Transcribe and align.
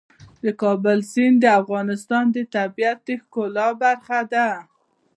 د 0.43 0.45
کابل 0.61 0.99
سیند 1.11 1.37
د 1.41 1.45
افغانستان 1.61 2.23
د 2.35 2.37
طبیعت 2.55 2.99
د 3.07 3.09
ښکلا 3.21 3.67
برخه 3.81 4.19
ده. 4.33 4.49